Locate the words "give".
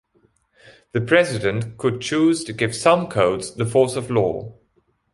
2.53-2.73